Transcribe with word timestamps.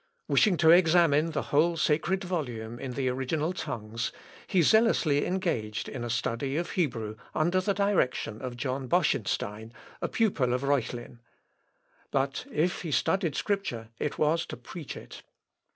Wishing 0.27 0.57
to 0.57 0.71
examine 0.71 1.29
the 1.29 1.43
whole 1.53 1.77
sacred 1.77 2.23
volume 2.23 2.79
in 2.79 2.93
the 2.93 3.07
original 3.07 3.53
tongues, 3.53 4.11
he 4.47 4.63
zealously 4.63 5.27
engaged 5.27 5.87
in 5.87 6.01
the 6.01 6.09
study 6.09 6.57
of 6.57 6.71
Hebrew, 6.71 7.17
under 7.35 7.61
the 7.61 7.75
direction 7.75 8.41
of 8.41 8.57
John 8.57 8.87
Boschenstein, 8.87 9.71
a 10.01 10.07
pupil 10.07 10.55
of 10.55 10.63
Reuchlin. 10.63 11.19
But 12.09 12.47
if 12.51 12.81
he 12.81 12.89
studied 12.91 13.35
Scripture, 13.35 13.89
it 13.99 14.17
was 14.17 14.47
to 14.47 14.57
preach 14.57 14.97
it. 14.97 15.21